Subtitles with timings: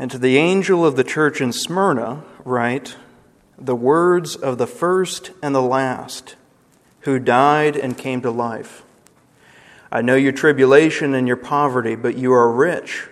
[0.00, 2.96] And to the angel of the church in Smyrna, write
[3.58, 6.36] the words of the first and the last,
[7.00, 8.82] who died and came to life.
[9.92, 13.08] I know your tribulation and your poverty, but you are rich,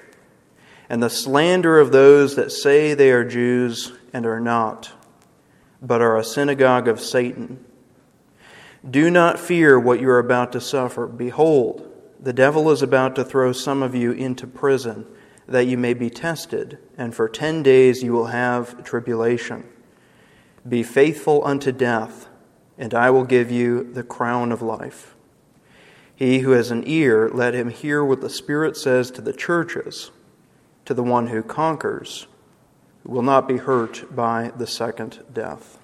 [0.88, 4.91] and the slander of those that say they are Jews and are not,
[5.82, 7.62] but are a synagogue of Satan.
[8.91, 11.07] Do not fear what you are about to suffer.
[11.07, 11.86] Behold,
[12.18, 15.05] the devil is about to throw some of you into prison
[15.49, 19.67] that you may be tested, and for ten days you will have tribulation.
[20.68, 22.29] Be faithful unto death,
[22.77, 25.14] and I will give you the crown of life.
[26.14, 30.11] He who has an ear, let him hear what the Spirit says to the churches.
[30.85, 32.27] To the one who conquers,
[33.05, 35.78] who will not be hurt by the second death.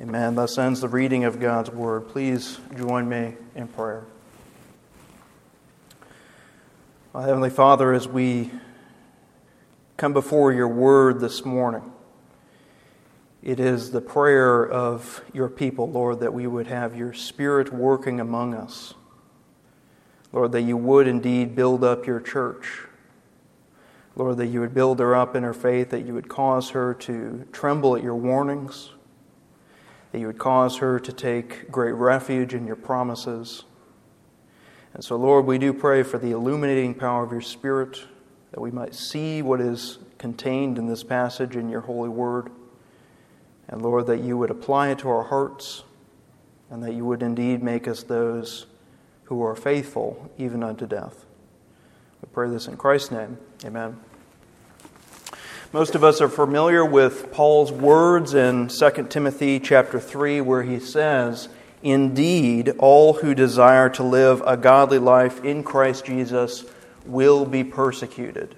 [0.00, 0.34] Amen.
[0.34, 2.08] Thus ends the reading of God's Word.
[2.08, 4.04] Please join me in prayer.
[7.22, 8.50] Heavenly Father, as we
[9.96, 11.92] come before your word this morning,
[13.40, 18.18] it is the prayer of your people, Lord, that we would have your Spirit working
[18.18, 18.94] among us.
[20.32, 22.80] Lord, that you would indeed build up your church.
[24.16, 26.94] Lord, that you would build her up in her faith, that you would cause her
[26.94, 28.90] to tremble at your warnings,
[30.10, 33.62] that you would cause her to take great refuge in your promises.
[34.94, 38.04] And so, Lord, we do pray for the illuminating power of your Spirit,
[38.52, 42.50] that we might see what is contained in this passage in your holy word.
[43.68, 45.82] And Lord, that you would apply it to our hearts,
[46.70, 48.66] and that you would indeed make us those
[49.24, 51.24] who are faithful even unto death.
[52.22, 53.38] We pray this in Christ's name.
[53.64, 53.98] Amen.
[55.72, 60.78] Most of us are familiar with Paul's words in 2 Timothy chapter 3 where he
[60.78, 61.48] says,
[61.84, 66.64] Indeed, all who desire to live a godly life in Christ Jesus
[67.04, 68.54] will be persecuted.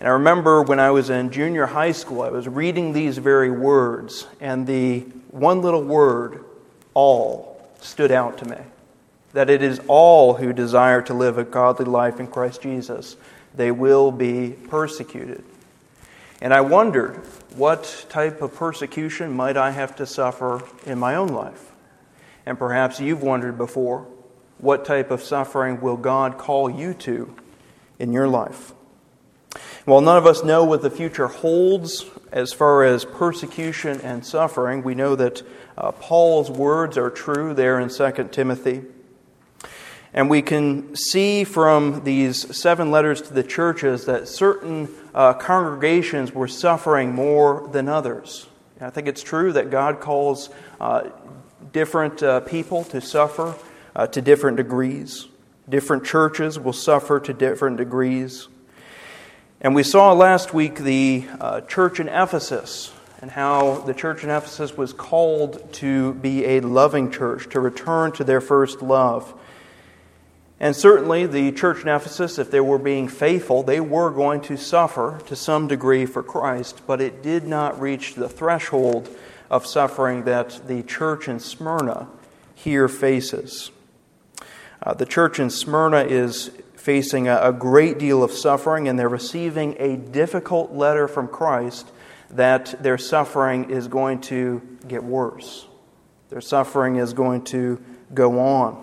[0.00, 3.50] And I remember when I was in junior high school, I was reading these very
[3.50, 6.42] words, and the one little word,
[6.94, 8.56] all, stood out to me.
[9.34, 13.16] That it is all who desire to live a godly life in Christ Jesus,
[13.54, 15.44] they will be persecuted.
[16.40, 17.16] And I wondered,
[17.54, 21.71] what type of persecution might I have to suffer in my own life?
[22.44, 24.06] And perhaps you've wondered before
[24.58, 27.34] what type of suffering will God call you to
[27.98, 28.72] in your life?
[29.84, 34.82] While none of us know what the future holds as far as persecution and suffering,
[34.82, 35.42] we know that
[35.76, 38.82] uh, Paul's words are true there in 2 Timothy.
[40.14, 46.32] And we can see from these seven letters to the churches that certain uh, congregations
[46.32, 48.46] were suffering more than others.
[48.80, 51.08] I think it's true that God calls uh,
[51.72, 53.54] different uh, people to suffer
[53.94, 55.26] uh, to different degrees.
[55.68, 58.48] Different churches will suffer to different degrees.
[59.60, 64.30] And we saw last week the uh, church in Ephesus and how the church in
[64.30, 69.32] Ephesus was called to be a loving church, to return to their first love.
[70.58, 74.56] And certainly, the church in Ephesus, if they were being faithful, they were going to
[74.56, 79.08] suffer to some degree for Christ, but it did not reach the threshold
[79.52, 82.08] of suffering that the church in Smyrna
[82.54, 83.70] here faces.
[84.82, 89.10] Uh, the church in Smyrna is facing a, a great deal of suffering, and they're
[89.10, 91.92] receiving a difficult letter from Christ
[92.30, 95.66] that their suffering is going to get worse.
[96.30, 97.78] Their suffering is going to
[98.14, 98.82] go on.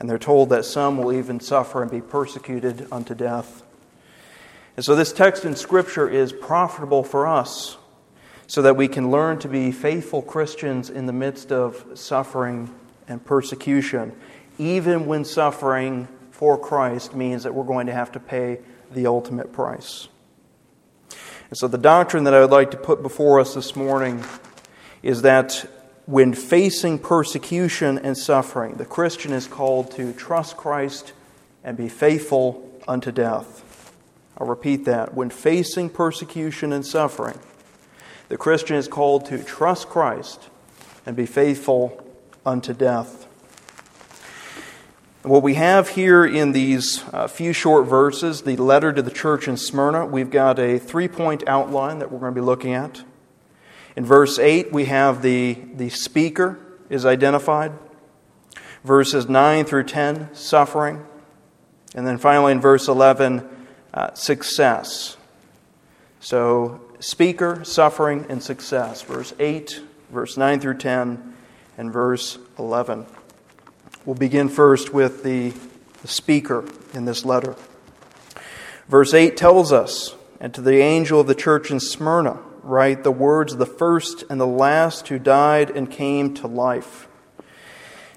[0.00, 3.62] And they're told that some will even suffer and be persecuted unto death.
[4.76, 7.76] And so, this text in Scripture is profitable for us
[8.52, 12.70] so that we can learn to be faithful Christians in the midst of suffering
[13.08, 14.12] and persecution,
[14.58, 18.58] even when suffering for Christ means that we're going to have to pay
[18.92, 20.08] the ultimate price.
[21.48, 24.22] And so, the doctrine that I would like to put before us this morning
[25.02, 25.66] is that
[26.04, 31.14] when facing persecution and suffering, the Christian is called to trust Christ
[31.64, 33.94] and be faithful unto death.
[34.36, 35.14] I'll repeat that.
[35.14, 37.38] When facing persecution and suffering,
[38.32, 40.48] the Christian is called to trust Christ
[41.04, 42.02] and be faithful
[42.46, 43.26] unto death.
[45.20, 49.48] What we have here in these uh, few short verses, the letter to the church
[49.48, 53.04] in Smyrna, we've got a three point outline that we're going to be looking at.
[53.96, 56.58] In verse 8, we have the, the speaker
[56.88, 57.72] is identified.
[58.82, 61.04] Verses 9 through 10, suffering.
[61.94, 63.46] And then finally in verse 11,
[63.92, 65.18] uh, success.
[66.20, 69.02] So speaker, suffering, and success.
[69.02, 71.34] Verse 8, verse 9 through 10,
[71.76, 73.06] and verse 11.
[74.06, 75.52] We'll begin first with the,
[76.04, 76.64] speaker
[76.94, 77.54] in this letter.
[78.88, 83.12] Verse 8 tells us, And to the angel of the church in Smyrna, write the
[83.12, 87.06] words of the first and the last who died and came to life.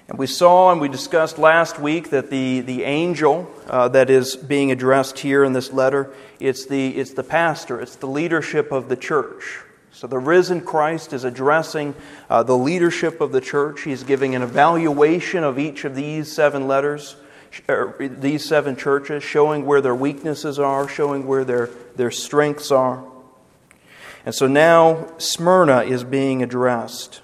[0.08, 4.36] And we saw and we discussed last week that the, the angel uh, that is
[4.36, 8.88] being addressed here in this letter, it's the, it's the pastor, it's the leadership of
[8.88, 9.58] the church.
[9.90, 11.94] So the risen Christ is addressing
[12.30, 13.82] uh, the leadership of the church.
[13.82, 17.16] He's giving an evaluation of each of these seven letters,
[17.98, 23.02] these seven churches, showing where their weaknesses are, showing where their, their strengths are.
[24.26, 27.22] And so now Smyrna is being addressed.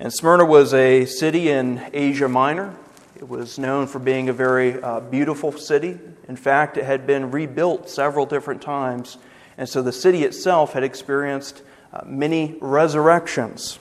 [0.00, 2.74] And Smyrna was a city in Asia Minor.
[3.16, 5.98] It was known for being a very uh, beautiful city.
[6.26, 9.18] In fact, it had been rebuilt several different times.
[9.58, 11.60] And so the city itself had experienced
[11.92, 13.78] uh, many resurrections.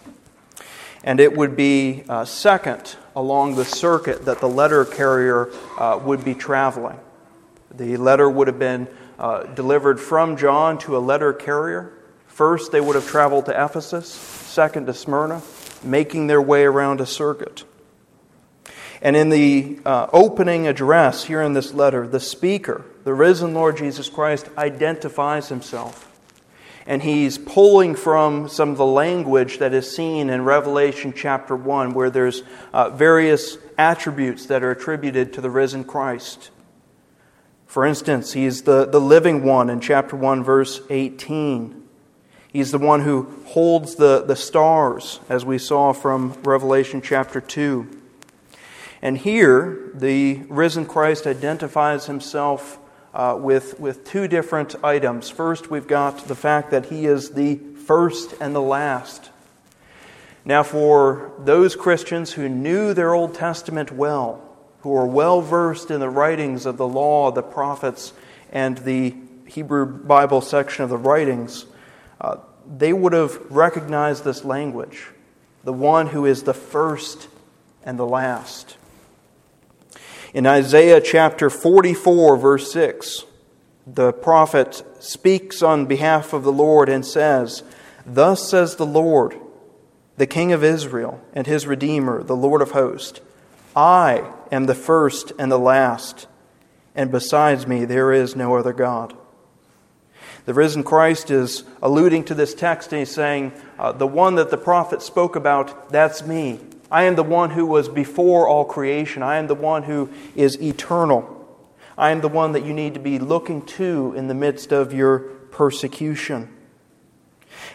[1.06, 6.26] And it would be uh, second along the circuit that the letter carrier uh, would
[6.26, 7.00] be traveling.
[7.74, 11.94] The letter would have been uh, delivered from John to a letter carrier.
[12.28, 15.42] First, they would have traveled to Ephesus, second to Smyrna,
[15.84, 17.64] making their way around a circuit.
[19.02, 23.78] And in the uh, opening address here in this letter, the speaker, the risen Lord
[23.78, 26.06] Jesus Christ, identifies himself.
[26.86, 31.94] And he's pulling from some of the language that is seen in Revelation chapter 1,
[31.94, 32.42] where there's
[32.74, 36.50] uh, various attributes that are attributed to the risen Christ.
[37.68, 41.79] For instance, he's the, the living one in chapter 1, verse 18.
[42.52, 47.88] He's the one who holds the, the stars, as we saw from Revelation chapter 2.
[49.04, 52.80] And here, the risen Christ identifies himself
[53.14, 55.30] uh, with, with two different items.
[55.30, 59.30] First, we've got the fact that he is the first and the last.
[60.44, 64.42] Now, for those Christians who knew their Old Testament well,
[64.82, 68.14] who were well versed in the writings of the law, the prophets,
[68.52, 69.16] and the
[69.46, 71.68] Hebrew Bible section of the writings,
[72.22, 72.38] uh,
[72.78, 75.08] they would have recognized this language
[75.64, 77.28] the one who is the first
[77.84, 78.78] and the last.
[80.34, 83.26] In Isaiah chapter 44, verse 6,
[83.86, 87.64] the prophet speaks on behalf of the Lord and says,
[88.06, 89.36] Thus says the Lord,
[90.18, 93.22] the King of Israel and his Redeemer, the Lord of hosts
[93.76, 96.28] I am the first and the last,
[96.96, 99.16] and besides me there is no other God.
[100.46, 104.50] The risen Christ is alluding to this text and he's saying, uh, The one that
[104.50, 106.60] the prophet spoke about, that's me.
[106.92, 109.22] I am the one who was before all creation.
[109.22, 111.36] I am the one who is eternal.
[111.98, 114.94] I am the one that you need to be looking to in the midst of
[114.94, 116.50] your persecution.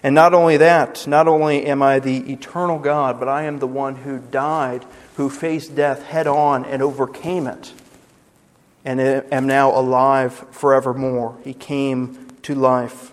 [0.03, 3.67] And not only that, not only am I the eternal God, but I am the
[3.67, 4.85] one who died,
[5.17, 7.73] who faced death head on and overcame it,
[8.85, 11.39] and am now alive forevermore.
[11.45, 13.13] He came to life.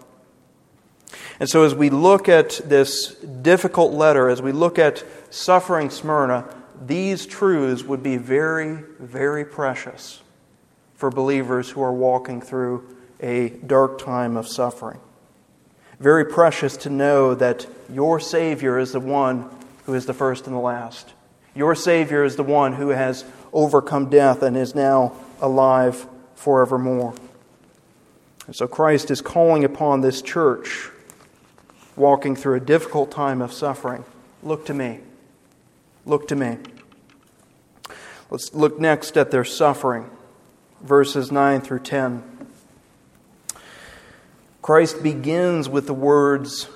[1.39, 6.45] And so, as we look at this difficult letter, as we look at suffering Smyrna,
[6.85, 10.21] these truths would be very, very precious
[10.93, 14.99] for believers who are walking through a dark time of suffering.
[15.99, 19.49] Very precious to know that your Savior is the one
[19.85, 21.13] who is the first and the last.
[21.55, 27.13] Your Savior is the one who has overcome death and is now alive forevermore.
[28.53, 30.89] So Christ is calling upon this church
[31.95, 34.03] walking through a difficult time of suffering.
[34.43, 34.99] Look to me.
[36.05, 36.57] Look to me.
[38.29, 40.09] Let's look next at their suffering,
[40.81, 42.23] verses 9 through 10.
[44.61, 46.69] Christ begins with the words,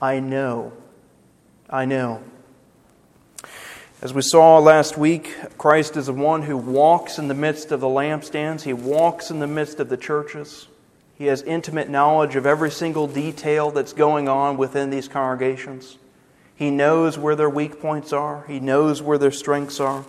[0.00, 0.72] I know.
[1.68, 2.22] I know.
[4.02, 7.80] As we saw last week, Christ is the one who walks in the midst of
[7.80, 10.68] the lampstands, He walks in the midst of the churches.
[11.16, 15.98] He has intimate knowledge of every single detail that's going on within these congregations.
[16.54, 20.04] He knows where their weak points are, He knows where their strengths are.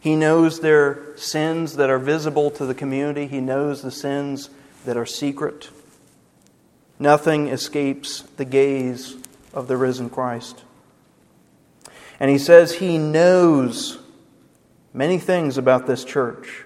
[0.00, 4.50] He knows their sins that are visible to the community, He knows the sins
[4.84, 5.70] that are secret.
[6.98, 9.16] Nothing escapes the gaze
[9.52, 10.62] of the risen Christ.
[12.20, 13.98] And he says he knows
[14.94, 16.64] many things about this church.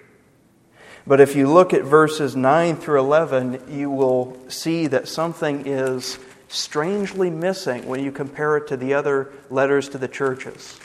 [1.07, 6.19] But if you look at verses 9 through 11, you will see that something is
[6.49, 10.79] strangely missing when you compare it to the other letters to the churches.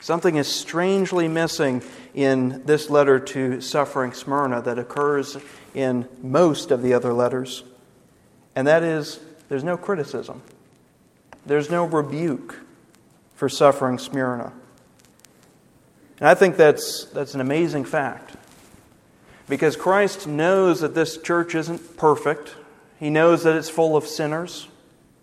[0.00, 1.82] Something is strangely missing
[2.14, 5.36] in this letter to suffering Smyrna that occurs
[5.74, 7.62] in most of the other letters.
[8.56, 10.40] And that is, there's no criticism,
[11.44, 12.56] there's no rebuke
[13.34, 14.52] for suffering Smyrna.
[16.18, 18.36] And I think that's, that's an amazing fact.
[19.50, 22.54] Because Christ knows that this church isn't perfect.
[23.00, 24.68] He knows that it's full of sinners.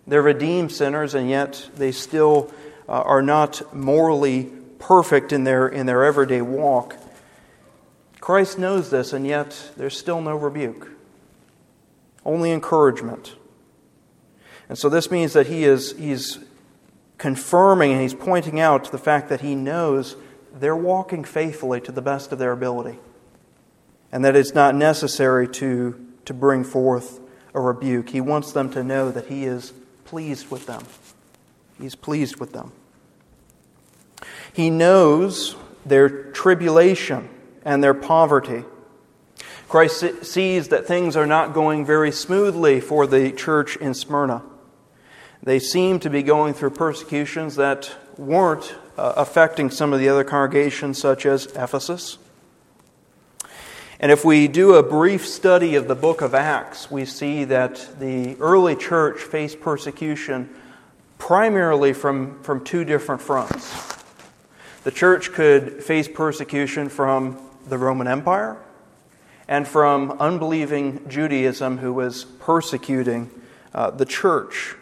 [0.06, 2.52] They're redeemed sinners, and yet they still
[2.86, 6.96] uh, are not morally perfect in their, in their everyday walk.
[8.20, 10.90] Christ knows this, and yet there's still no rebuke,
[12.24, 13.34] only encouragement.
[14.68, 16.38] And so this means that he is he's
[17.16, 20.16] confirming and he's pointing out the fact that he knows
[20.52, 22.98] they're walking faithfully to the best of their ability,
[24.12, 27.20] and that it's not necessary to, to bring forth
[27.54, 28.10] a rebuke.
[28.10, 29.72] He wants them to know that he is
[30.04, 30.84] pleased with them.
[31.78, 32.72] He's pleased with them.
[34.52, 37.28] He knows their tribulation
[37.64, 38.64] and their poverty.
[39.68, 44.42] Christ sees that things are not going very smoothly for the church in Smyrna.
[45.42, 50.24] They seem to be going through persecutions that weren't uh, affecting some of the other
[50.24, 52.18] congregations, such as Ephesus.
[54.00, 57.98] And if we do a brief study of the book of Acts, we see that
[57.98, 60.54] the early church faced persecution
[61.18, 64.04] primarily from, from two different fronts.
[64.84, 68.56] The church could face persecution from the Roman Empire
[69.48, 73.28] and from unbelieving Judaism who was persecuting
[73.74, 74.76] uh, the church.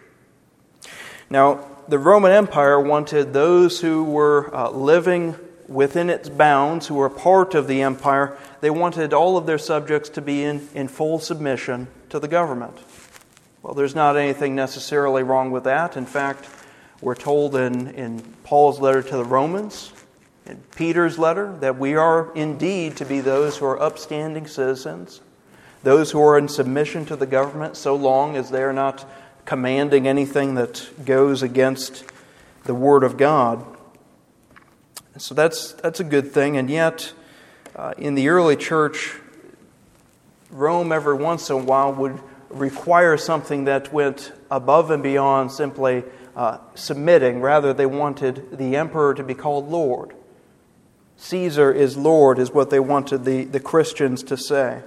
[1.30, 5.36] Now, the Roman Empire wanted those who were uh, living
[5.68, 10.08] within its bounds, who were part of the empire, they wanted all of their subjects
[10.10, 12.78] to be in, in full submission to the government.
[13.62, 15.96] Well, there's not anything necessarily wrong with that.
[15.96, 16.48] In fact,
[17.00, 19.92] we're told in, in Paul's letter to the Romans
[20.46, 25.20] in Peter's letter that we are indeed to be those who are upstanding citizens,
[25.82, 29.04] those who are in submission to the government so long as they are not
[29.44, 32.04] commanding anything that goes against
[32.64, 33.64] the Word of God.
[35.18, 36.56] So that's, that's a good thing.
[36.56, 37.12] And yet,
[37.74, 39.14] uh, in the early church,
[40.50, 42.20] Rome every once in a while would
[42.50, 46.04] require something that went above and beyond simply
[46.36, 47.40] uh, submitting.
[47.40, 50.14] Rather, they wanted the emperor to be called Lord.
[51.16, 54.82] Caesar is Lord, is what they wanted the, the Christians to say.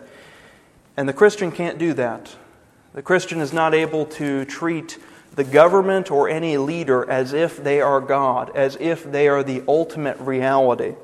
[0.96, 2.36] And the Christian can't do that.
[2.94, 5.00] The Christian is not able to treat
[5.36, 9.64] the government or any leader as if they are God, as if they are the
[9.68, 10.96] ultimate reality.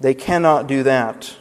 [0.00, 1.36] They cannot do that.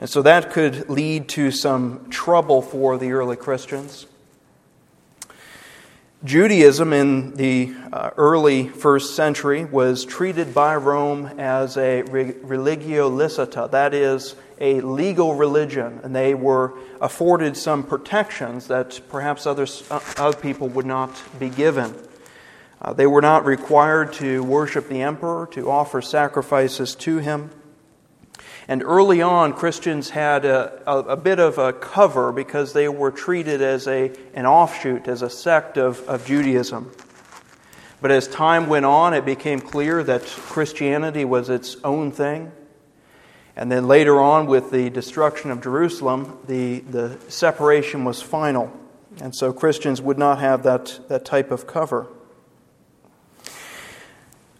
[0.00, 4.06] And so that could lead to some trouble for the early Christians.
[6.22, 13.70] Judaism in the uh, early first century was treated by Rome as a religio licita,
[13.70, 20.00] that is, a legal religion, and they were afforded some protections that perhaps others, uh,
[20.18, 21.94] other people would not be given.
[22.82, 27.50] Uh, they were not required to worship the emperor, to offer sacrifices to him.
[28.68, 33.10] And early on, Christians had a, a, a, bit of a cover because they were
[33.10, 36.92] treated as a, an offshoot, as a sect of, of Judaism.
[38.00, 42.52] But as time went on, it became clear that Christianity was its own thing.
[43.60, 48.72] And then later on, with the destruction of Jerusalem, the, the separation was final.
[49.20, 52.06] And so Christians would not have that, that type of cover.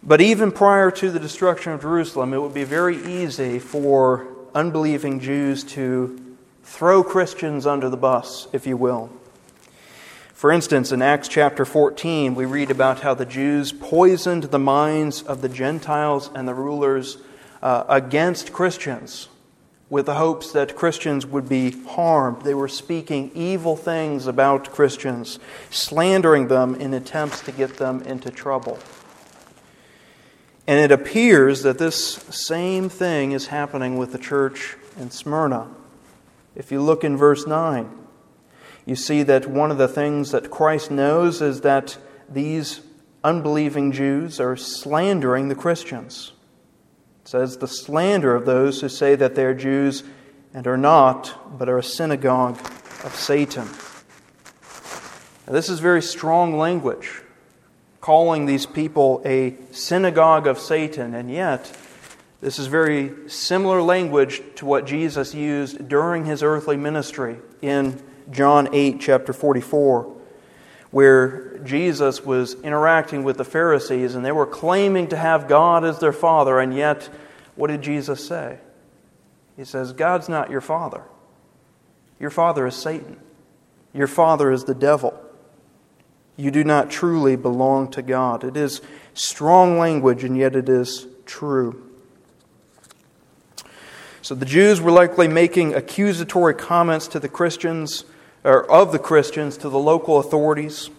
[0.03, 5.19] But even prior to the destruction of Jerusalem, it would be very easy for unbelieving
[5.19, 9.09] Jews to throw Christians under the bus, if you will.
[10.35, 15.23] For instance, in Acts chapter 14, we read about how the Jews poisoned the minds
[15.23, 17.17] of the Gentiles and the rulers
[17.61, 19.29] uh, against Christians
[19.89, 22.43] with the hopes that Christians would be harmed.
[22.43, 25.37] They were speaking evil things about Christians,
[25.69, 28.79] slandering them in attempts to get them into trouble.
[30.65, 31.97] And it appears that this
[32.29, 35.67] same thing is happening with the church in Smyrna.
[36.55, 37.89] If you look in verse 9,
[38.85, 41.97] you see that one of the things that Christ knows is that
[42.29, 42.79] these
[43.23, 46.31] unbelieving Jews are slandering the Christians.
[47.23, 50.03] It says the slander of those who say that they're Jews
[50.53, 52.59] and are not, but are a synagogue
[53.03, 53.67] of Satan.
[55.47, 57.21] Now, this is very strong language
[57.99, 61.71] calling these people a synagogue of Satan, and yet
[62.41, 68.01] this is very similar language to what Jesus used during his earthly ministry in
[68.31, 70.20] John 8, chapter 44,
[70.91, 75.99] where Jesus was interacting with the Pharisees and they were claiming to have God as
[75.99, 77.09] their Father, and yet
[77.55, 78.59] what did Jesus say?
[79.57, 81.03] He says, God's not your Father.
[82.19, 83.19] Your Father is Satan.
[83.93, 85.19] Your Father is the devil
[86.41, 88.43] you do not truly belong to God.
[88.43, 88.81] It is
[89.13, 91.87] strong language, and yet it is true.
[94.21, 98.05] So the Jews were likely making accusatory comments to the Christians,
[98.43, 100.89] or of the Christians, to the local authorities,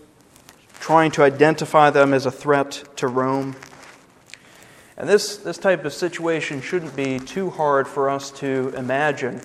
[0.81, 3.57] trying to identify them as a threat to Rome.
[4.97, 9.41] And this, this type of situation shouldn't be too hard for us to imagine.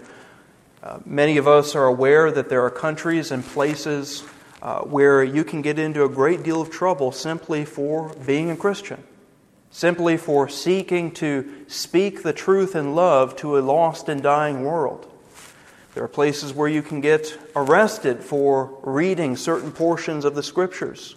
[0.83, 4.23] Uh, many of us are aware that there are countries and places
[4.61, 8.57] uh, where you can get into a great deal of trouble simply for being a
[8.57, 9.03] Christian,
[9.71, 15.11] simply for seeking to speak the truth in love to a lost and dying world.
[15.97, 21.15] There are places where you can get arrested for reading certain portions of the Scriptures.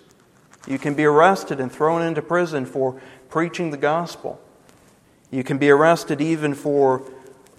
[0.66, 4.40] You can be arrested and thrown into prison for preaching the gospel.
[5.30, 7.02] You can be arrested even for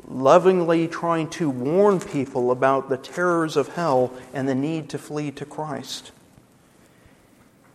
[0.08, 5.30] lovingly trying to warn people about the terrors of hell and the need to flee
[5.30, 6.12] to Christ.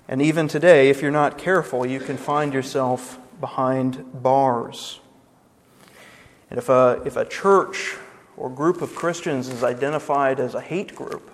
[0.08, 4.98] And even today, if you're not careful, you can find yourself behind bars.
[6.50, 7.94] And if a, if a church
[8.36, 11.30] or group of Christians is identified as a hate group,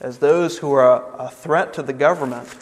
[0.00, 2.54] as those who are a threat to the government,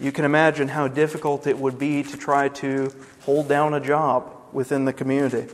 [0.00, 4.32] you can imagine how difficult it would be to try to hold down a job
[4.52, 5.46] within the community.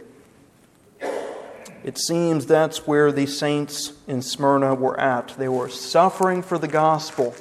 [1.84, 5.34] It seems that's where the saints in Smyrna were at.
[5.38, 7.34] They were suffering for the gospel.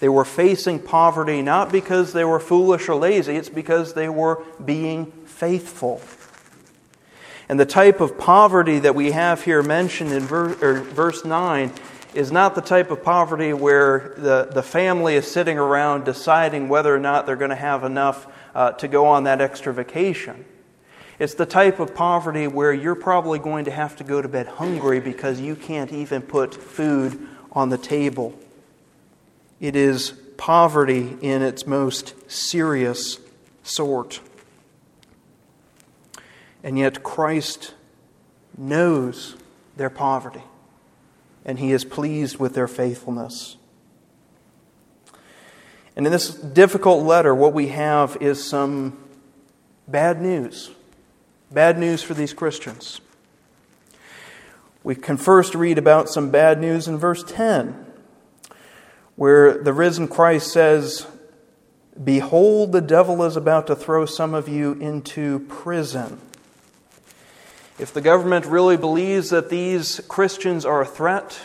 [0.00, 4.42] They were facing poverty not because they were foolish or lazy, it's because they were
[4.64, 6.00] being faithful.
[7.48, 11.72] And the type of poverty that we have here mentioned in verse 9
[12.14, 16.94] is not the type of poverty where the, the family is sitting around deciding whether
[16.94, 20.44] or not they're going to have enough uh, to go on that extra vacation.
[21.18, 24.46] It's the type of poverty where you're probably going to have to go to bed
[24.46, 28.38] hungry because you can't even put food on the table.
[29.60, 33.18] It is poverty in its most serious
[33.62, 34.20] sort.
[36.64, 37.74] And yet, Christ
[38.56, 39.36] knows
[39.76, 40.42] their poverty,
[41.44, 43.56] and He is pleased with their faithfulness.
[45.94, 48.98] And in this difficult letter, what we have is some
[49.86, 50.70] bad news.
[51.52, 53.00] Bad news for these Christians.
[54.82, 57.86] We can first read about some bad news in verse 10,
[59.16, 61.06] where the risen Christ says,
[62.02, 66.18] Behold, the devil is about to throw some of you into prison.
[67.78, 71.40] If the government really believes that these Christians are a threat,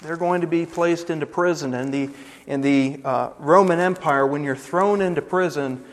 [0.00, 1.74] they're going to be placed into prison.
[1.74, 2.10] And the,
[2.46, 5.84] in the uh, Roman Empire, when you're thrown into prison,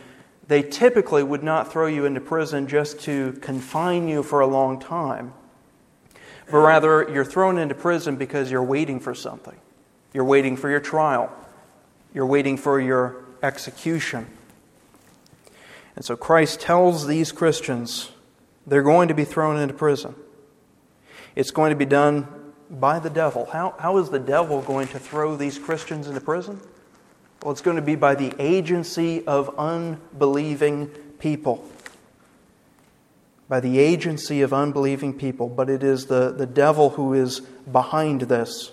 [0.47, 4.79] they typically would not throw you into prison just to confine you for a long
[4.79, 5.33] time,
[6.49, 9.57] but rather you're thrown into prison because you're waiting for something.
[10.13, 11.31] You're waiting for your trial,
[12.13, 14.27] you're waiting for your execution.
[15.95, 18.11] And so Christ tells these Christians
[18.67, 20.15] they're going to be thrown into prison.
[21.35, 22.27] It's going to be done
[22.69, 23.45] by the devil.
[23.45, 26.59] How, how is the devil going to throw these Christians into prison?
[27.43, 30.87] Well, it's going to be by the agency of unbelieving
[31.19, 31.69] people.
[33.47, 35.47] By the agency of unbelieving people.
[35.47, 38.71] But it is the, the devil who is behind this,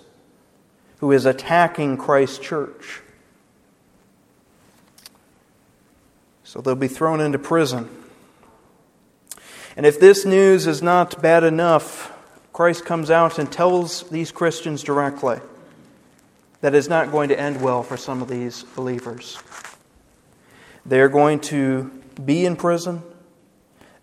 [0.97, 3.01] who is attacking Christ's church.
[6.43, 7.89] So they'll be thrown into prison.
[9.75, 12.11] And if this news is not bad enough,
[12.51, 15.39] Christ comes out and tells these Christians directly
[16.61, 19.37] that is not going to end well for some of these believers.
[20.85, 21.91] They're going to
[22.23, 23.01] be in prison.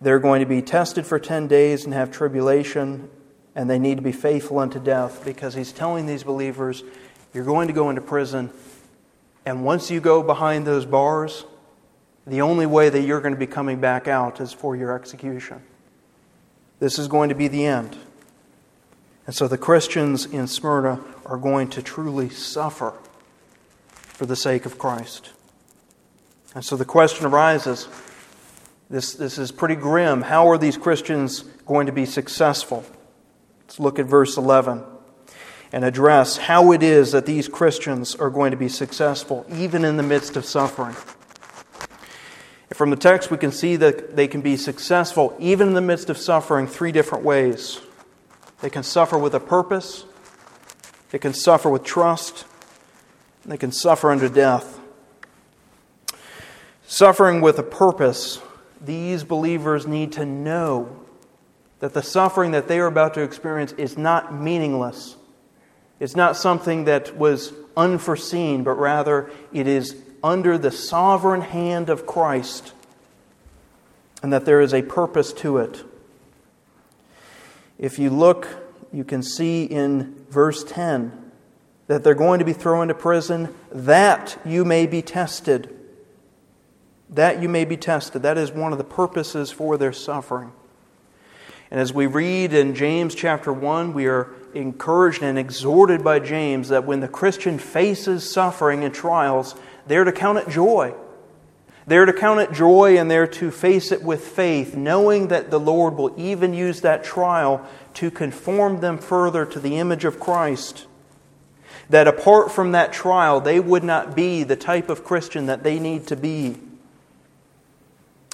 [0.01, 3.09] They're going to be tested for 10 days and have tribulation,
[3.55, 6.83] and they need to be faithful unto death because he's telling these believers,
[7.33, 8.51] You're going to go into prison,
[9.45, 11.45] and once you go behind those bars,
[12.27, 15.61] the only way that you're going to be coming back out is for your execution.
[16.79, 17.97] This is going to be the end.
[19.25, 22.93] And so the Christians in Smyrna are going to truly suffer
[23.91, 25.31] for the sake of Christ.
[26.53, 27.87] And so the question arises
[28.89, 30.21] this, this is pretty grim.
[30.21, 32.83] How are these Christians going to be successful?
[33.63, 34.83] Let's look at verse 11
[35.71, 39.95] and address how it is that these Christians are going to be successful, even in
[39.95, 40.95] the midst of suffering.
[42.73, 46.09] From the text, we can see that they can be successful even in the midst
[46.09, 47.81] of suffering three different ways.
[48.61, 50.05] They can suffer with a purpose,
[51.09, 52.45] they can suffer with trust,
[53.45, 54.79] they can suffer under death.
[56.85, 58.39] Suffering with a purpose,
[58.79, 61.05] these believers need to know
[61.79, 65.17] that the suffering that they are about to experience is not meaningless.
[65.99, 72.05] It's not something that was unforeseen, but rather it is under the sovereign hand of
[72.05, 72.73] Christ,
[74.21, 75.83] and that there is a purpose to it.
[77.79, 78.47] If you look,
[78.93, 81.31] you can see in verse 10
[81.87, 85.75] that they're going to be thrown into prison that you may be tested.
[87.09, 88.21] That you may be tested.
[88.21, 90.51] That is one of the purposes for their suffering.
[91.71, 96.69] And as we read in James chapter 1, we are encouraged and exhorted by James
[96.69, 99.55] that when the Christian faces suffering and trials,
[99.87, 100.93] they're to count it joy.
[101.87, 105.59] They're to count it joy and they're to face it with faith, knowing that the
[105.59, 110.85] Lord will even use that trial to conform them further to the image of Christ.
[111.89, 115.79] That apart from that trial, they would not be the type of Christian that they
[115.79, 116.57] need to be.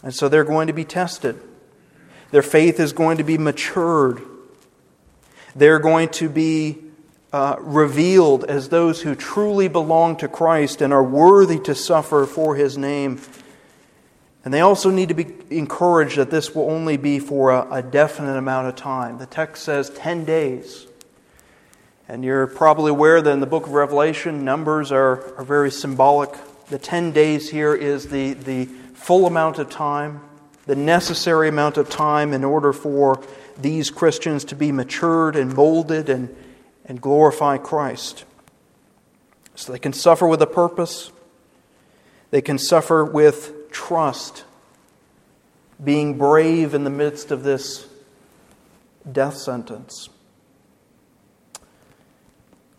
[0.03, 1.41] And so they're going to be tested.
[2.31, 4.21] Their faith is going to be matured.
[5.55, 6.77] They're going to be
[7.37, 12.55] uh, revealed as those who truly belong to Christ and are worthy to suffer for
[12.55, 13.21] his name.
[14.43, 17.83] And they also need to be encouraged that this will only be for a, a
[17.83, 19.19] definite amount of time.
[19.19, 20.87] The text says 10 days.
[22.07, 26.31] And you're probably aware that in the book of Revelation, numbers are, are very symbolic.
[26.69, 30.21] The 10 days here is the, the full amount of time
[30.65, 33.23] the necessary amount of time in order for
[33.57, 36.35] these Christians to be matured and molded and,
[36.87, 38.25] and glorify Christ.
[39.55, 41.11] So they can suffer with a purpose,
[42.31, 44.43] they can suffer with trust,
[45.83, 47.87] being brave in the midst of this
[49.11, 50.09] death sentence.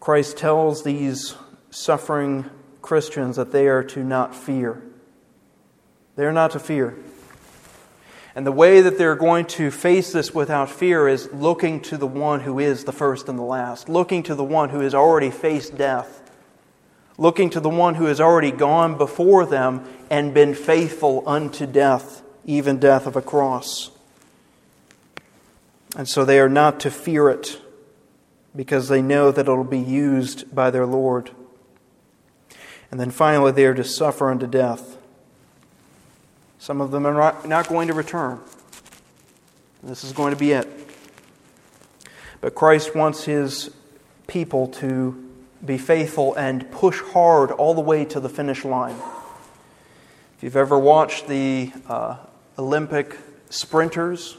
[0.01, 1.35] Christ tells these
[1.71, 2.49] suffering
[2.81, 4.83] Christians that they are to not fear.
[6.17, 6.97] They are not to fear.
[8.39, 12.07] And the way that they're going to face this without fear is looking to the
[12.07, 15.33] one who is the first and the last, looking to the one who has already
[15.33, 16.31] faced death,
[17.17, 22.23] looking to the one who has already gone before them and been faithful unto death,
[22.45, 23.91] even death of a cross.
[25.97, 27.61] And so they are not to fear it
[28.55, 31.33] because they know that it will be used by their Lord.
[32.93, 34.98] And then finally, they are to suffer unto death.
[36.59, 38.41] Some of them are not going to return.
[39.83, 40.69] This is going to be it.
[42.41, 43.71] But Christ wants his
[44.27, 45.25] people to
[45.65, 48.97] be faithful and push hard all the way to the finish line.
[50.37, 52.17] If you've ever watched the uh,
[52.59, 53.17] Olympic
[53.51, 54.37] sprinters,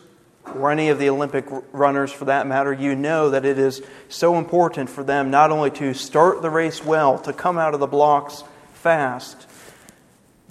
[0.55, 4.37] or any of the Olympic runners for that matter, you know that it is so
[4.37, 7.87] important for them not only to start the race well, to come out of the
[7.87, 9.48] blocks fast,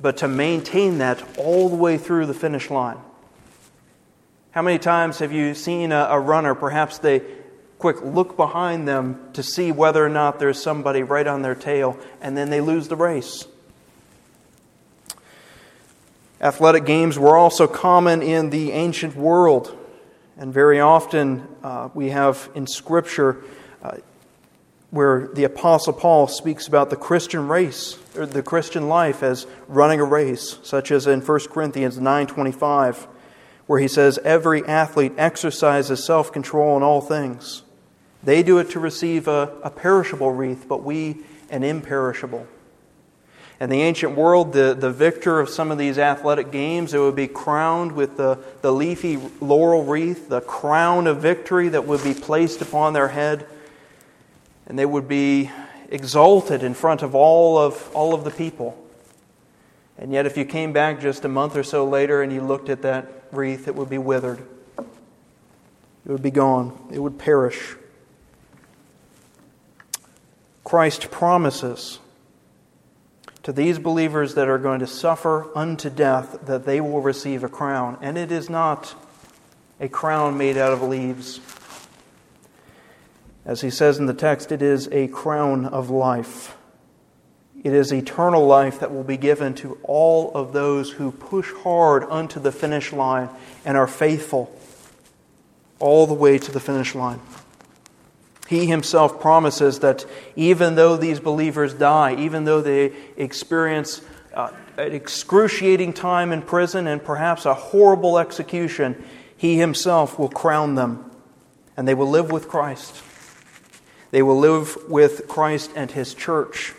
[0.00, 2.98] but to maintain that all the way through the finish line.
[4.52, 7.22] How many times have you seen a, a, runner, perhaps they
[7.78, 11.98] quick look behind them to see whether or not there's somebody right on their tail,
[12.20, 13.46] and then they lose the race?
[16.40, 19.76] Athletic games were also common in the ancient world,
[20.36, 23.42] and very often uh, we have in Scripture
[23.82, 23.96] uh,
[24.90, 30.04] where the Apostle Paul speaks about the Christian race, the Christian life as running a
[30.04, 33.06] race, such as in 1 Corinthians 9.25,
[33.66, 37.62] where he says, Every athlete exercises self-control in all things.
[38.22, 41.18] They do it to receive a, a perishable wreath, but we
[41.50, 42.46] an imperishable.
[43.60, 47.16] In the ancient world, the, the victor of some of these athletic games, it would
[47.16, 52.14] be crowned with the, the leafy laurel wreath, the crown of victory that would be
[52.14, 53.46] placed upon their head
[54.68, 55.50] and they would be
[55.88, 58.76] exalted in front of all of, all of the people.
[59.96, 62.68] And yet, if you came back just a month or so later and you looked
[62.68, 64.38] at that wreath, it would be withered.
[64.78, 66.88] It would be gone.
[66.92, 67.74] It would perish.
[70.62, 71.98] Christ promises
[73.42, 77.48] to these believers that are going to suffer unto death that they will receive a
[77.48, 77.96] crown.
[78.02, 78.94] And it is not
[79.80, 81.40] a crown made out of leaves.
[83.48, 86.54] As he says in the text, it is a crown of life.
[87.64, 92.04] It is eternal life that will be given to all of those who push hard
[92.04, 93.30] unto the finish line
[93.64, 94.54] and are faithful
[95.78, 97.20] all the way to the finish line.
[98.48, 100.04] He himself promises that
[100.36, 104.02] even though these believers die, even though they experience
[104.34, 109.02] uh, an excruciating time in prison and perhaps a horrible execution,
[109.38, 111.10] he himself will crown them
[111.78, 113.02] and they will live with Christ.
[114.10, 116.74] They will live with Christ and His church,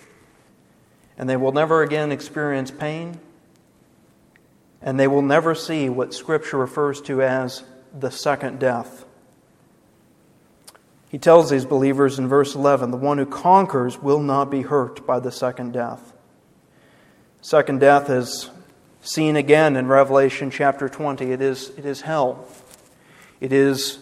[1.18, 3.20] and they will never again experience pain,
[4.82, 7.64] and they will never see what Scripture refers to as
[7.98, 9.06] the second death.
[11.10, 15.06] He tells these believers in verse 11 the one who conquers will not be hurt
[15.06, 16.14] by the second death.
[17.42, 18.50] Second death is
[19.02, 21.32] seen again in Revelation chapter 20.
[21.32, 22.46] It is, it is hell.
[23.40, 24.00] It is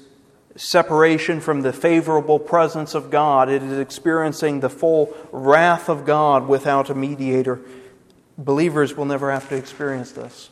[0.57, 3.49] separation from the favorable presence of God.
[3.49, 7.61] It is experiencing the full wrath of God without a mediator.
[8.37, 10.49] Believers will never have to experience this.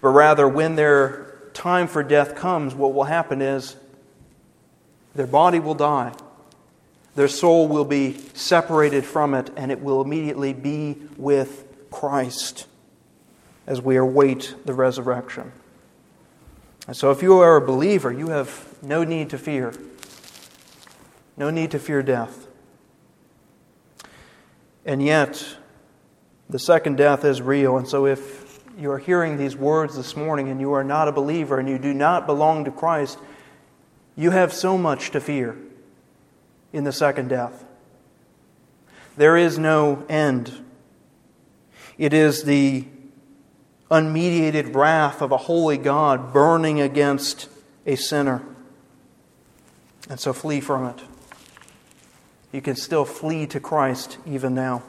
[0.00, 3.76] But rather, when their time for death comes, what will happen is
[5.14, 6.12] their body will die,
[7.14, 12.66] their soul will be separated from it, and it will immediately be with Christ
[13.66, 15.52] as we await the resurrection.
[16.86, 19.72] And so, if you are a believer, you have no need to fear.
[21.36, 22.46] No need to fear death.
[24.84, 25.56] And yet,
[26.50, 27.78] the second death is real.
[27.78, 31.12] And so, if you are hearing these words this morning and you are not a
[31.12, 33.18] believer and you do not belong to Christ,
[34.16, 35.56] you have so much to fear
[36.72, 37.64] in the second death.
[39.16, 40.52] There is no end.
[41.96, 42.84] It is the
[43.90, 47.48] unmediated wrath of a holy God burning against
[47.86, 48.42] a sinner.
[50.08, 51.00] And so flee from it.
[52.52, 54.82] You can still flee to Christ even now.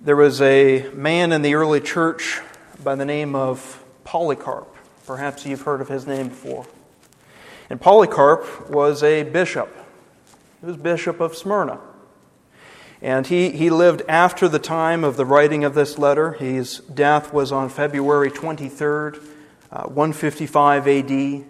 [0.00, 2.40] There was a man in the early church
[2.82, 4.76] by the name of Polycarp.
[5.06, 6.66] Perhaps you've heard of his name before.
[7.70, 9.74] And Polycarp was a bishop.
[10.60, 11.80] He was bishop of Smyrna.
[13.02, 16.34] And he, he lived after the time of the writing of this letter.
[16.34, 19.16] His death was on February 23rd,
[19.72, 21.44] uh, 155 AD.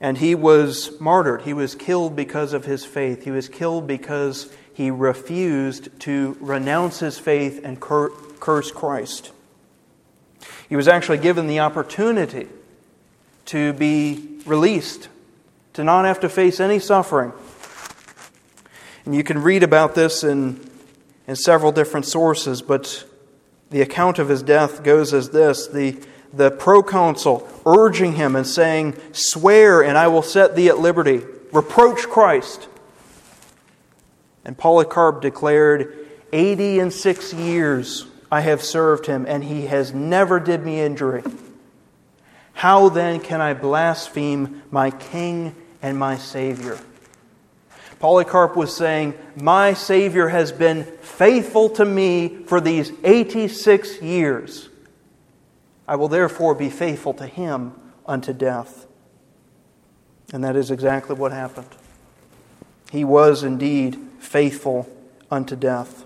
[0.00, 1.42] And he was martyred.
[1.42, 3.24] He was killed because of his faith.
[3.24, 9.32] He was killed because he refused to renounce his faith and cur- curse Christ.
[10.68, 12.48] He was actually given the opportunity
[13.46, 15.08] to be released,
[15.72, 17.32] to not have to face any suffering.
[19.10, 20.60] And you can read about this in,
[21.26, 23.04] in several different sources, but
[23.70, 26.00] the account of his death goes as this the,
[26.32, 31.22] the proconsul urging him and saying, Swear, and I will set thee at liberty.
[31.50, 32.68] Reproach Christ.
[34.44, 40.38] And Polycarp declared, Eighty and six years I have served him, and he has never
[40.38, 41.24] did me injury.
[42.52, 46.78] How then can I blaspheme my King and my Savior?
[48.00, 54.68] Polycarp was saying, My Savior has been faithful to me for these 86 years.
[55.86, 57.74] I will therefore be faithful to him
[58.06, 58.86] unto death.
[60.32, 61.68] And that is exactly what happened.
[62.90, 64.88] He was indeed faithful
[65.30, 66.04] unto death.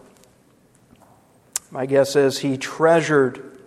[1.71, 3.59] My guess is he treasured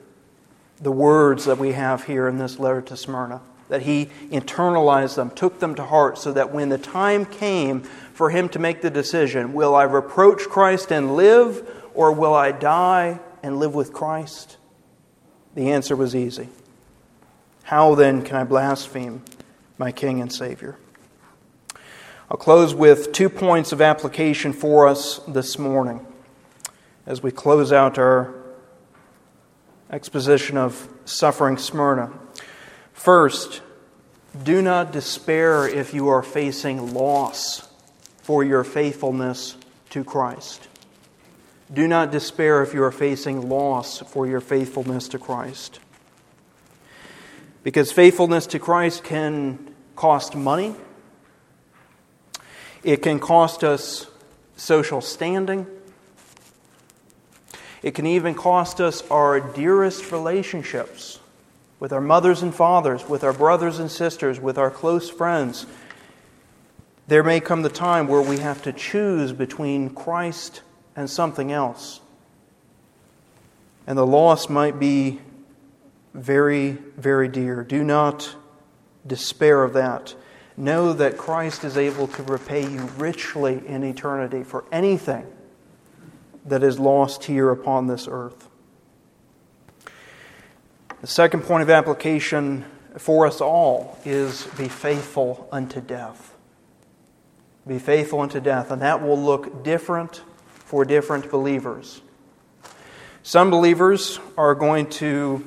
[0.80, 5.32] the words that we have here in this letter to Smyrna, that he internalized them,
[5.32, 7.84] took them to heart, so that when the time came
[8.18, 12.52] for him to make the decision will I reproach Christ and live, or will I
[12.52, 14.58] die and live with Christ?
[15.54, 16.50] The answer was easy.
[17.62, 19.22] How then can I blaspheme
[19.78, 20.80] my King and Savior?
[22.32, 26.04] I'll close with two points of application for us this morning
[27.06, 28.34] as we close out our
[29.92, 32.12] exposition of suffering Smyrna.
[32.94, 33.62] First,
[34.44, 37.67] do not despair if you are facing loss
[38.28, 39.56] for your faithfulness
[39.90, 40.68] to Christ.
[41.74, 45.80] Do not despair if you are facing loss for your faithfulness to Christ.
[47.64, 50.76] Because faithfulness to Christ can cost money,
[52.84, 54.08] it can cost us
[54.58, 55.66] social standing,
[57.82, 61.20] it can even cost us our dearest relationships
[61.80, 65.66] with our mothers and fathers, with our brothers and sisters, with our close friends
[67.08, 70.62] there may come the time where we have to choose between Christ
[70.96, 72.02] and something else.
[73.86, 75.22] And the loss might be
[76.14, 77.64] very, very dear.
[77.64, 78.36] Do not
[79.06, 80.16] despair of that.
[80.58, 85.26] Know that Christ is able to repay you richly in eternity for anything
[86.46, 88.50] that is lost here upon this earth.
[91.00, 92.66] The second point of application
[92.98, 96.37] for us all is be faithful unto death.
[97.68, 100.22] Be faithful unto death, and that will look different
[100.68, 102.02] for different believers.
[103.24, 105.46] Some believers are going to,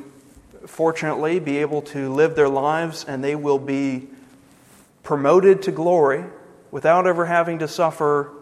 [0.67, 4.09] fortunately, be able to live their lives and they will be
[5.03, 6.25] promoted to glory
[6.71, 8.33] without ever having to suffer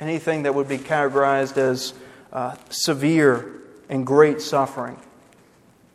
[0.00, 1.94] anything that would be categorized as
[2.32, 4.98] uh, severe and great suffering,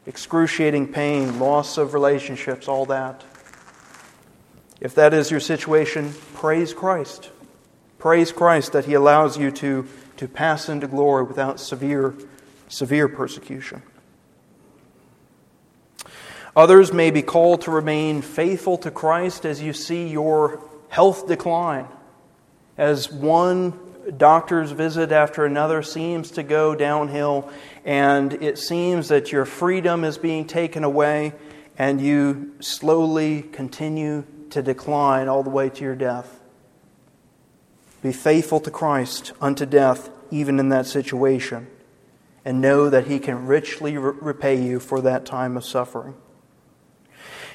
[0.05, 3.23] excruciating pain, loss of relationships, all that.
[4.81, 7.29] If that is your situation, praise Christ.
[7.99, 12.13] Praise Christ that He allows you to, to pass into glory without severe,
[12.67, 13.81] severe persecution.
[16.55, 21.87] Others may be called to remain faithful to Christ as you see your health decline,
[22.77, 23.79] as one
[24.17, 27.49] doctor's visit after another seems to go downhill,
[27.85, 31.33] and it seems that your freedom is being taken away,
[31.77, 36.39] and you slowly continue to decline all the way to your death.
[38.01, 41.67] Be faithful to Christ unto death, even in that situation,
[42.45, 46.15] and know that He can richly repay you for that time of suffering.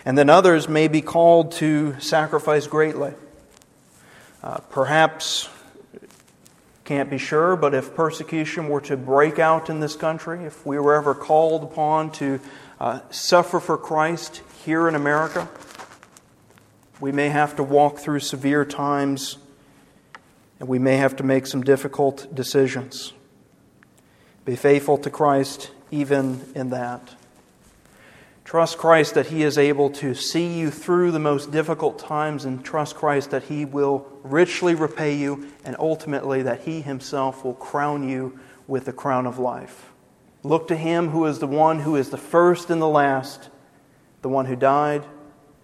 [0.05, 3.13] And then others may be called to sacrifice greatly.
[4.43, 5.49] Uh, perhaps,
[6.85, 10.79] can't be sure, but if persecution were to break out in this country, if we
[10.79, 12.41] were ever called upon to
[12.81, 15.49] uh, suffer for Christ here in America,
[17.01, 19.39] we may have to walk through severe times
[20.61, 23.13] and we may have to make some difficult decisions.
[24.45, 27.15] Be faithful to Christ even in that.
[28.45, 32.65] Trust Christ that He is able to see you through the most difficult times, and
[32.65, 38.09] trust Christ that He will richly repay you, and ultimately that He Himself will crown
[38.09, 39.91] you with the crown of life.
[40.43, 43.51] Look to Him who is the one who is the first and the last,
[44.23, 45.05] the one who died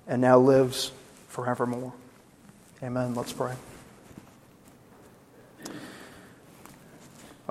[0.06, 0.92] and now lives
[1.34, 1.92] forevermore.
[2.80, 3.16] Amen.
[3.16, 3.54] Let's pray.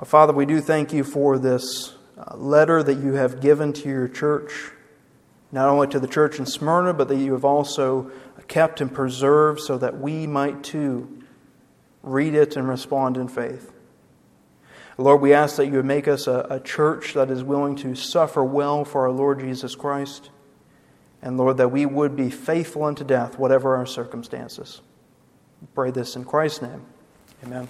[0.02, 4.08] Father, we do thank you for this uh, letter that you have given to your
[4.08, 4.70] church,
[5.52, 8.10] not only to the church in Smyrna, but that you have also
[8.48, 11.22] kept and preserved so that we might too
[12.02, 13.70] read it and respond in faith.
[14.96, 17.94] Lord, we ask that you would make us a, a church that is willing to
[17.94, 20.30] suffer well for our Lord Jesus Christ.
[21.24, 24.82] And Lord, that we would be faithful unto death, whatever our circumstances.
[25.62, 26.84] We pray this in Christ's name.
[27.42, 27.66] Amen.